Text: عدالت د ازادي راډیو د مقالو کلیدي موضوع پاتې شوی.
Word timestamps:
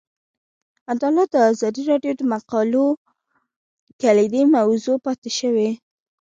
عدالت 0.93 1.27
د 1.33 1.37
ازادي 1.51 1.83
راډیو 1.91 2.13
د 2.17 2.21
مقالو 2.33 2.85
کلیدي 4.01 4.43
موضوع 4.55 4.97
پاتې 5.05 5.29
شوی. 5.39 5.69